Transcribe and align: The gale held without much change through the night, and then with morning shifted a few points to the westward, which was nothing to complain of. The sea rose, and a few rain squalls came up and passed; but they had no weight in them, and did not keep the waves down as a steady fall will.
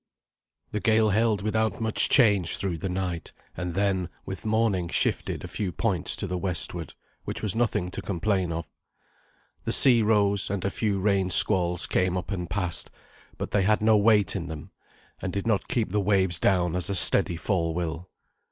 The 0.71 0.79
gale 0.79 1.11
held 1.11 1.43
without 1.43 1.79
much 1.79 2.09
change 2.09 2.57
through 2.57 2.79
the 2.79 2.89
night, 2.89 3.33
and 3.55 3.75
then 3.75 4.09
with 4.25 4.47
morning 4.47 4.87
shifted 4.89 5.43
a 5.43 5.47
few 5.47 5.71
points 5.71 6.15
to 6.15 6.25
the 6.25 6.39
westward, 6.39 6.95
which 7.23 7.43
was 7.43 7.55
nothing 7.55 7.91
to 7.91 8.01
complain 8.01 8.51
of. 8.51 8.67
The 9.63 9.71
sea 9.71 10.01
rose, 10.01 10.49
and 10.49 10.65
a 10.65 10.71
few 10.71 10.99
rain 10.99 11.29
squalls 11.29 11.85
came 11.85 12.17
up 12.17 12.31
and 12.31 12.49
passed; 12.49 12.89
but 13.37 13.51
they 13.51 13.61
had 13.61 13.83
no 13.83 13.95
weight 13.95 14.35
in 14.35 14.47
them, 14.47 14.71
and 15.21 15.31
did 15.31 15.45
not 15.45 15.67
keep 15.67 15.91
the 15.91 16.01
waves 16.01 16.39
down 16.39 16.75
as 16.75 16.89
a 16.89 16.95
steady 16.95 17.37
fall 17.37 17.75
will. 17.75 18.09